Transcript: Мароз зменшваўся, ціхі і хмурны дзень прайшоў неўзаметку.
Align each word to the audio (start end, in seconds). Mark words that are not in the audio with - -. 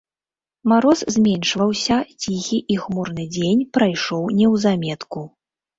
Мароз 0.71 1.03
зменшваўся, 1.15 1.99
ціхі 2.23 2.61
і 2.75 2.81
хмурны 2.87 3.29
дзень 3.37 3.65
прайшоў 3.79 4.23
неўзаметку. 4.41 5.21